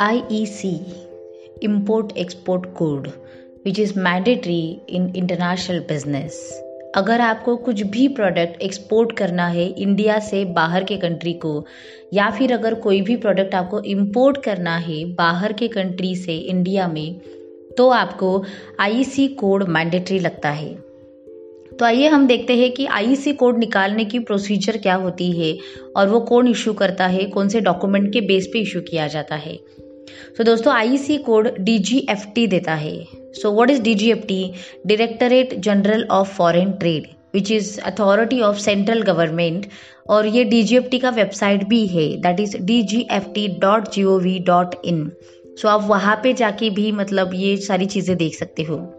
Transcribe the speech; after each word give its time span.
IEC 0.00 0.80
Import 1.62 2.08
Export 2.16 2.64
Code, 2.80 3.12
which 3.66 3.78
is 3.78 3.92
mandatory 3.96 4.78
in 4.88 5.12
international 5.14 5.86
business. 5.92 6.32
अगर 6.94 7.20
आपको 7.20 7.56
कुछ 7.56 7.82
भी 7.82 8.08
प्रोडक्ट 8.08 8.62
एक्सपोर्ट 8.62 9.12
करना 9.12 9.46
है 9.46 9.66
इंडिया 9.66 10.18
से 10.18 10.44
बाहर 10.44 10.84
के 10.84 10.96
कंट्री 10.96 11.32
को, 11.32 11.64
या 12.14 12.30
फिर 12.30 12.52
अगर 12.52 12.74
कोई 12.74 13.00
भी 13.00 13.16
प्रोडक्ट 13.16 13.54
आपको 13.54 13.80
इंपोर्ट 13.80 14.44
करना 14.44 14.76
है 14.76 15.04
बाहर 15.04 15.52
के 15.52 15.68
कंट्री 15.68 16.16
से 16.16 16.36
इंडिया 16.36 16.88
में 16.88 17.20
तो 17.78 17.88
आपको 17.88 18.44
आईसी 18.80 19.28
कोड 19.28 19.64
मैंडेटरी 19.68 20.18
लगता 20.18 20.50
है। 20.50 20.85
तो 21.78 21.84
आइए 21.84 22.08
हम 22.08 22.26
देखते 22.26 22.56
हैं 22.56 22.70
कि 22.72 22.86
आईसी 22.86 23.32
कोड 23.32 23.58
निकालने 23.58 24.04
की 24.04 24.18
प्रोसीजर 24.18 24.76
क्या 24.76 24.94
होती 24.94 25.30
है 25.32 25.56
और 25.96 26.08
वो 26.08 26.20
कौन 26.20 26.48
इशू 26.48 26.72
करता 26.72 27.06
है 27.06 27.24
कौन 27.24 27.48
से 27.48 27.60
डॉक्यूमेंट 27.60 28.12
के 28.12 28.20
बेस 28.20 28.46
पे 28.52 28.58
इशू 28.58 28.80
किया 28.80 29.06
जाता 29.06 29.36
है। 29.36 29.56
तो 29.56 30.42
so, 30.42 30.44
दोस्तों 30.44 30.72
आईसी 30.74 31.18
कोड 31.18 31.48
डीजीएफटी 31.58 32.46
देता 32.46 32.74
है। 32.74 32.96
So 33.32 33.52
what 33.52 33.70
is 33.70 33.82
DGFT 33.82 34.52
directorate 34.86 35.54
general 35.54 36.06
of 36.10 36.34
foreign 36.34 36.72
trade 36.72 37.06
which 37.34 37.52
is 37.52 37.80
authority 37.80 38.40
of 38.40 38.56
central 38.56 39.02
government 39.02 39.66
और 40.08 40.26
ये 40.26 40.44
डीजीएफटी 40.44 40.98
का 40.98 41.10
वेबसाइट 41.10 41.64
भी 41.64 41.86
है। 41.86 42.08
That 42.16 42.40
is 42.40 42.56
D 42.56 42.82
G 42.82 43.06
F 43.10 43.24
T 43.24 43.48
dot 43.48 43.92
G 43.92 44.04
O 44.04 44.18
V 44.18 44.38
dot 44.38 44.74
in 44.84 45.10
so 45.62 45.68
आप 45.68 45.88
वहाँ 45.88 46.20
पे 46.22 46.32
जाके 46.32 46.70
भी 46.70 46.92
मतलब 46.92 47.30
ये 47.34 47.56
सारी 47.56 47.86
चीज़ें 47.86 48.16
देख 48.16 48.34
सकते 48.34 48.62
हो। 48.62 48.95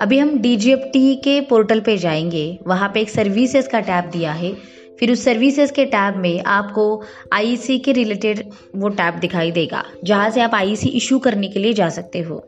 अभी 0.00 0.18
हम 0.18 0.38
डीजीएफटी 0.38 1.14
के 1.14 1.40
पोर्टल 1.40 1.80
पे 1.80 1.96
जाएँगे। 1.96 2.58
वहाँ 2.66 2.90
पे 2.94 3.00
एक 3.00 3.10
सर्विसेज़ 3.10 3.68
का 3.68 3.80
टैब 3.80 4.04
दिया 4.04 4.32
है। 4.32 4.52
फिर 5.00 5.12
उस 5.12 5.24
सर्विसेज़ 5.24 5.72
के 5.72 5.84
टैब 5.84 6.16
में 6.16 6.42
आपको 6.46 7.02
आईसी 7.32 7.78
के 7.78 7.92
रिलेटेड 7.92 8.50
वो 8.76 8.88
टैब 8.88 9.14
दिखाई 9.14 9.50
देगा, 9.50 9.84
जहाँ 10.04 10.30
से 10.30 10.40
आप 10.40 10.54
आईसी 10.54 10.88
इशू 10.88 11.18
करने 11.18 11.48
के 11.48 11.58
लिए 11.58 11.72
जा 11.72 11.88
सकते 11.88 12.20
हो। 12.20 12.44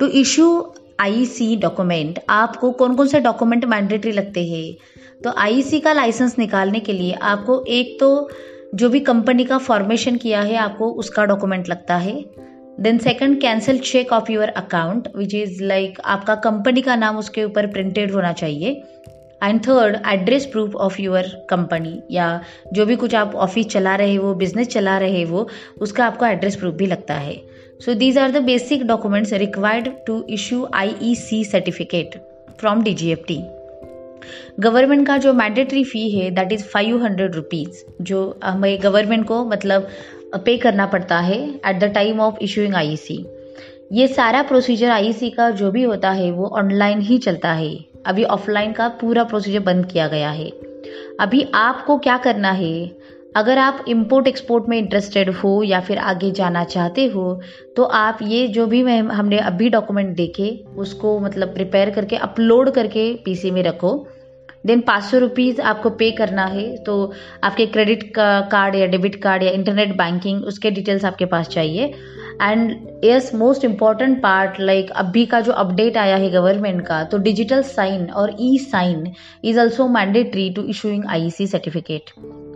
टू 0.00 0.06
इशू 0.06 0.72
आईसी 1.00 1.56
डॉक्यूमेंट 1.56 2.20
आपको 2.28 2.70
कौन 2.70 2.96
कौन 2.96 3.06
से 3.06 3.20
डॉक्यूमेंट 3.20 3.64
मैंडेटरी 3.64 4.12
लगते 4.12 4.46
हैं? 4.46 4.76
तो 5.24 5.32
आईसी 5.38 5.80
का 5.80 5.92
लाइसेंस 5.92 6.38
निकालने 6.38 6.80
के 6.80 6.92
लिए 6.92 7.12
आपको 7.12 7.64
एक 7.68 7.96
तो 8.00 8.30
जो 8.74 8.88
भी 8.88 9.00
कंपनी 9.00 9.44
का 9.44 9.58
फॉर्मेशन 9.58 10.16
किया 10.16 10.40
है, 10.40 10.56
आपको 10.56 10.90
उसका 10.90 11.24
डॉक्यूमेंट 11.24 11.68
लगता 11.68 11.96
है। 11.96 12.24
Then 12.80 12.98
second 12.98 13.40
cancel 13.40 13.78
cheque 13.78 14.12
of 14.12 14.30
your 14.32 14.48
account 14.48 15.08
which 15.16 15.34
is 15.34 15.62
like 15.64 16.00
आपका 16.04 16.34
कंपनी 16.44 16.80
का 16.82 16.96
नाम 16.96 17.18
उसके 17.18 17.44
ऊपर 17.44 17.66
प्रिंटेड 17.66 18.12
होना 18.12 18.32
चाहिए। 18.32 18.70
And 19.42 19.60
third 19.66 19.96
address 20.06 20.46
proof 20.46 20.74
of 20.76 21.00
your 21.02 21.28
company 21.50 22.00
या 22.10 22.28
जो 22.72 22.86
भी 22.86 22.96
कुछ 22.96 23.14
आप 23.14 23.34
ऑफ़िस 23.36 23.66
चला 23.66 23.96
रहे 23.96 24.14
हो 24.14 24.34
बिज़नेस 24.34 24.68
चला 24.68 24.98
रहे 24.98 25.22
हो, 25.22 25.48
उसका 25.80 26.06
आपको 26.06 26.26
एड्रेस 26.26 26.56
प्रूफ 26.56 26.74
भी 26.74 26.86
लगता 26.86 27.14
है। 27.14 27.36
So 27.80 27.94
these 27.94 28.18
are 28.18 28.30
the 28.30 28.42
basic 28.42 28.86
documents 28.86 29.32
required 29.32 29.90
to 30.06 30.24
issue 30.30 30.66
I 30.74 30.94
E 31.02 31.14
C 31.14 31.44
certificate 31.44 32.16
from 32.60 32.82
D 32.82 32.94
G 32.94 33.10
F 33.12 33.26
T 33.28 33.42
government 34.60 35.06
का 35.06 35.16
जो 35.18 35.32
मैंडेटरी 35.32 35.82
फ़ी 35.84 36.08
है 36.10 36.30
that 36.30 36.52
is 36.52 36.62
five 36.64 37.02
hundred 37.04 37.34
rupees 37.34 37.82
जो 38.02 38.38
हमें 38.44 38.78
गवर्नमेंट 38.82 39.26
को 39.26 39.44
मतलब 39.44 39.88
पे 40.34 40.56
करना 40.56 40.86
पड़ता 40.86 41.18
है 41.18 41.38
at 41.66 41.78
the 41.80 41.84
time 41.84 42.20
of 42.20 42.34
issuing 42.42 42.74
I 42.74 42.96
C 42.96 43.24
ये 43.92 44.06
सारा 44.08 44.42
प्रोसीजर 44.42 44.90
आई 44.90 45.12
सी 45.12 45.30
का 45.30 45.50
जो 45.50 45.70
भी 45.70 45.82
होता 45.82 46.10
है, 46.10 46.30
वो 46.30 46.46
ऑनलाइन 46.48 47.00
ही 47.00 47.18
चलता 47.18 47.52
है। 47.52 47.76
अभी 48.06 48.24
ऑफलाइन 48.24 48.72
का 48.72 48.88
पूरा 48.88 49.24
प्रोसीजर 49.24 49.60
बंद 49.60 49.86
किया 49.86 50.06
गया 50.08 50.30
है। 50.30 50.50
अभी 51.20 51.46
आपको 51.54 51.98
क्या 51.98 52.16
करना 52.16 52.50
है? 52.50 52.90
अगर 53.36 53.58
आप 53.58 53.84
इम्पोर्ट 53.88 54.26
एक्सपोर्ट 54.26 54.68
में 54.68 54.76
इंटरेस्टेड 54.78 55.30
हो 55.30 55.62
या 55.62 55.80
फिर 55.80 55.98
आगे 55.98 56.30
जाना 56.30 56.64
चाहते 56.64 57.06
हो 57.06 57.40
तो 57.76 57.82
आप 57.82 58.18
ये 58.22 58.46
जो 58.48 58.66
भी 58.66 58.82
मैं, 58.82 59.00
हमने 59.00 59.38
अभी 59.38 59.68
डॉक्यूमेंट 59.70 60.14
देखे, 60.16 60.64
उसको 60.76 61.18
मतलब 61.20 61.54
प्रिपेयर 61.54 61.90
करके 61.90 62.16
अपलोड 62.16 62.70
करके 62.70 63.12
पीसी 63.14 63.50
में 63.50 63.62
रखो। 63.62 64.06
देन 64.66 64.80
पाँच 64.80 65.04
सौ 65.04 65.18
रुपीज़ 65.18 65.60
आपको 65.60 65.90
पे 65.90 66.10
करना 66.10 66.44
है 66.44 66.76
तो 66.76 67.12
आपके 67.44 67.66
क्रेडिट 67.66 68.02
का 68.14 68.40
कार्ड 68.40 68.74
या 68.74 68.86
डेबिट 68.86 69.22
कार्ड 69.22 69.42
या 69.42 69.50
इंटरनेट 69.50 69.96
बैंकिंग 69.96 70.44
उसके 70.44 70.70
डिटेल्स 70.70 71.04
आपके 71.04 71.24
पास 71.24 71.48
चाहिए। 71.48 71.94
And 72.42 72.72
yes 73.04 73.34
most 73.34 73.64
important 73.64 74.22
part 74.22 74.60
like 74.60 74.90
अभी 74.96 75.24
का 75.26 75.40
जो 75.40 75.52
अपडेट 75.52 75.96
आया 75.96 76.16
है 76.16 76.30
गवर्नमेंट 76.30 76.86
का 76.86 77.02
तो 77.04 77.18
डिजिटल 77.18 77.62
साइन 77.62 78.10
और 78.10 78.36
e 78.40 78.56
sign 78.58 79.06
is 79.44 79.60
also 79.60 79.88
mandatory 79.88 80.50
to 80.50 80.62
issuing 80.62 81.04
I 81.08 81.30
certificate 81.30 82.10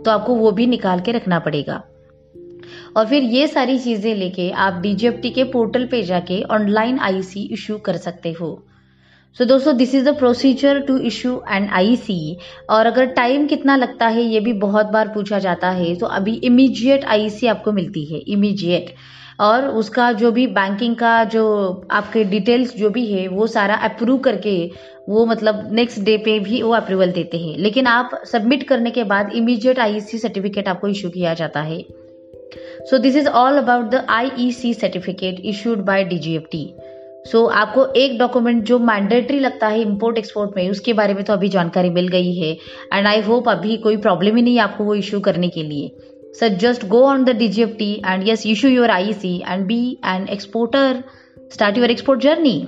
तो 0.05 0.11
आपको 0.11 0.35
वो 0.35 0.51
भी 0.51 0.67
निकाल 0.67 0.99
के 0.99 1.11
रखना 1.11 1.39
पड़ेगा। 1.39 1.81
और 2.97 3.05
फिर 3.07 3.23
ये 3.23 3.47
सारी 3.47 3.77
चीज़ें 3.79 4.15
लेके 4.15 4.49
आप 4.51 4.73
डीजीएफटी 4.73 5.29
के 5.29 5.43
पोर्टल 5.43 5.85
पे 5.85 6.01
जाके 6.03 6.41
ऑनलाइन 6.51 6.99
आईसी 6.99 7.41
इशू 7.53 7.77
कर 7.77 7.97
सकते 7.97 8.31
हो। 8.31 8.49
सो 9.37 9.45
दोस्तों 9.45 9.75
this 9.77 9.93
is 9.95 10.05
the 10.05 10.17
procedure 10.17 10.79
to 10.79 10.97
issue 10.97 11.29
an 11.51 11.67
IC 11.69 12.37
और 12.69 12.85
अगर 12.85 13.05
टाइम 13.05 13.45
कितना 13.47 13.75
लगता 13.75 14.07
है, 14.07 14.21
ये 14.21 14.39
भी 14.39 14.53
बहुत 14.53 14.85
बार 14.85 15.07
पूछा 15.07 15.39
जाता 15.39 15.69
है। 15.69 15.95
तो 15.95 16.05
अभी 16.05 16.33
इमीजिएट 16.43 17.05
आईसी 17.05 17.47
आपको 17.47 17.71
मिलती 17.71 18.03
है 18.05 18.19
इमीजिएट 18.27 18.93
और 19.39 19.67
उसका 19.67 20.11
जो 20.11 20.31
भी 20.31 20.47
बैंकिंग 20.47 20.95
का 20.95 21.23
जो 21.23 21.45
आपके 21.91 22.23
डिटेल्स 22.23 22.75
जो 22.75 22.89
भी 22.89 23.05
है, 23.13 23.27
वो 23.27 23.47
सारा 23.47 23.75
अप्रूव 23.75 24.17
करके, 24.17 24.71
वो 25.09 25.25
मतलब 25.25 25.69
नेक्स्ट 25.71 25.99
डे 25.99 26.17
पे 26.17 26.39
भी 26.39 26.61
वो 26.61 26.71
अप्रूवल 26.71 27.11
देते 27.11 27.37
हैं। 27.37 27.57
लेकिन 27.57 27.87
आप 27.87 28.21
सबमिट 28.25 28.63
करने 28.63 28.91
के 28.91 29.03
बाद 29.03 29.31
इमीडिएट 29.35 29.79
आईईसी 29.79 30.17
सर्टिफिकेट 30.17 30.67
आपको 30.67 30.87
इशू 30.87 31.09
किया 31.09 31.33
जाता 31.33 31.61
है। 31.61 31.83
So 32.89 32.97
this 32.97 33.15
is 33.15 33.27
all 33.27 33.57
about 33.57 33.85
the 33.85 34.05
IEC 34.09 34.73
certificate 34.73 35.39
issued 35.45 35.77
by 35.77 36.03
DGFT 36.03 36.73
so 37.25 37.47
so, 37.47 37.51
आपको 37.51 37.85
एक 37.85 38.19
डॉक्यूमेंट 38.19 38.63
जो 38.63 38.79
मैंडेटरी 38.79 39.39
लगता 39.39 39.67
है 39.67 39.81
इम्पोर्ट 39.81 40.17
एक्सपोर्ट 40.17 40.51
में 40.57 40.69
उसके 40.69 40.93
बारे 40.93 41.13
में 41.13 41.23
तो 41.23 41.33
अभी 41.33 41.49
जानकारी 41.49 41.89
मिल 41.89 42.07
गई 42.07 42.35
है। 42.35 42.57
एंड 42.93 43.07
आई 43.07 43.21
होप 43.21 43.49
अभी 43.49 43.77
कोई 43.77 43.97
प्रॉब्लम 43.97 44.35
ही 44.35 44.41
नहीं 44.41 44.59
आपको 44.59 44.83
वो 44.83 44.95
इशू 44.95 45.19
करने 45.19 45.49
के 45.49 45.63
लिए। 45.63 45.95
So 46.41 46.49
just 46.49 46.79
go 46.83 46.99
on 47.03 47.25
the 47.25 47.33
DGFT 47.33 47.85
and 48.01 48.23
yes, 48.23 48.45
issue 48.45 48.69
your 48.69 48.87
IEC 48.87 49.23
and 49.23 49.65
be 49.67 49.79
an 50.03 50.27
exporter. 50.27 50.91
Start 51.55 51.77
your 51.77 51.89
export 51.89 52.19
journey. 52.19 52.59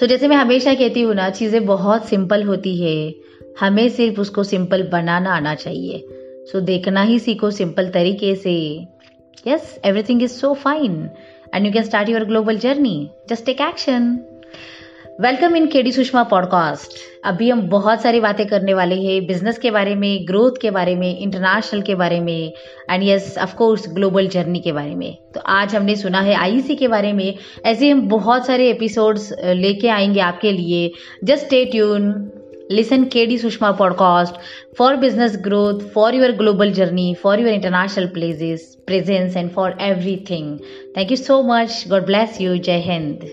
सो 0.00 0.06
जैसे 0.06 0.28
मैं 0.28 0.36
हमेशा 0.36 0.74
कहती 0.74 1.02
हूँ 1.02 1.14
ना 1.14 1.30
चीज़ें 1.30 1.66
बहुत 1.66 2.08
सिंपल 2.08 2.42
होती 2.42 2.76
है। 2.82 3.14
हमें 3.60 3.88
सिर्फ़ 3.88 4.20
उसको 4.20 4.44
सिंपल 4.44 4.82
बनाना 4.82 5.34
आना 5.34 5.54
चाहिए। 5.54 6.06
सो 6.52 6.58
so, 6.58 6.64
देखना 6.64 7.02
ही 7.02 7.18
सीखो 7.18 7.50
सिंपल 7.50 7.88
तरीके 7.88 8.34
से। 8.34 8.86
Yes 9.46 9.80
everything 9.84 10.22
is 10.22 10.30
so 10.30 10.54
fine 10.54 11.10
and 11.54 11.66
you 11.66 11.72
can 11.72 11.82
start 11.82 12.08
your 12.08 12.24
global 12.24 12.58
journey 12.58 13.10
just 13.30 13.46
take 13.46 13.60
action 13.60 14.18
welcome 15.20 15.56
in 15.56 15.66
KD 15.66 15.92
Sushma 15.92 16.22
podcast 16.22 16.92
अभी 17.24 17.50
हम 17.50 17.60
बहुत 17.62 18.02
सारी 18.02 18.20
बातें 18.20 18.46
करने 18.46 18.74
वाले 18.74 18.94
हैं 18.94 19.26
बिज़नेस 19.26 19.58
के 19.58 19.70
बारे 19.70 19.94
में 19.94 20.26
ग्रोथ 20.28 20.50
के 20.62 20.70
बारे 20.70 20.94
में 20.94 21.18
इंटरनेशनल 21.18 21.82
के 21.82 21.94
बारे 21.94 22.20
में 22.20 22.52
and 22.90 23.02
yes 23.02 23.38
of 23.38 23.54
course 23.54 23.84
global 23.88 24.28
journey 24.28 24.60
के 24.60 24.72
बारे 24.72 24.94
में. 24.94 25.16
तो 25.34 25.40
आज 25.40 25.74
हमने 25.74 25.96
सुना 25.96 26.20
है 26.20 26.34
आईसी 26.34 26.74
के 26.74 26.88
बारे 26.88 27.12
में. 27.12 27.34
ऐसे 27.66 27.90
हम 27.90 28.08
बहुत 28.08 28.46
सारे 28.46 28.70
एपिसोड्स 28.70 29.32
लेके 29.44 29.88
आएँगे 29.88 30.20
आपके 30.20 30.52
लिए. 30.52 30.92
Just 31.24 31.46
stay 31.46 31.64
tune 31.64 32.32
Listen 32.70 33.10
KD 33.10 33.34
Sushma 33.42 33.76
podcast 33.76 34.38
for 34.74 34.96
business 34.96 35.36
growth, 35.36 35.92
for 35.92 36.12
your 36.12 36.32
global 36.32 36.72
journey, 36.72 37.14
for 37.14 37.36
your 37.38 37.48
international 37.50 38.08
places, 38.08 38.76
presence 38.86 39.36
and 39.36 39.52
for 39.52 39.74
everything. 39.78 40.58
Thank 40.94 41.10
you 41.10 41.16
so 41.16 41.42
much. 41.42 41.88
God 41.88 42.06
bless 42.06 42.40
you. 42.40 42.58
Jai 42.58 42.80
Hind. 42.80 43.30